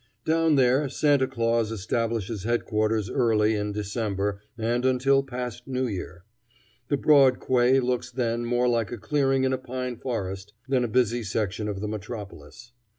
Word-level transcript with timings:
Down 0.25 0.55
there 0.55 0.89
Santa 0.89 1.27
Claus 1.27 1.69
establishes 1.69 2.41
headquarters 2.43 3.07
early 3.07 3.55
in 3.55 3.71
December 3.71 4.41
and 4.57 4.83
until 4.83 5.21
past 5.21 5.67
New 5.67 5.85
Year. 5.85 6.23
The 6.87 6.97
broad 6.97 7.39
quay 7.39 7.79
looks 7.79 8.09
then 8.09 8.43
more 8.43 8.67
like 8.67 8.91
a 8.91 8.97
clearing 8.97 9.43
in 9.43 9.53
a 9.53 9.59
pine 9.59 9.97
forest 9.97 10.53
than 10.67 10.83
a 10.83 10.87
busy 10.87 11.21
section 11.21 11.67
of 11.67 11.81
the 11.81 11.87
metropolis. 11.87 12.71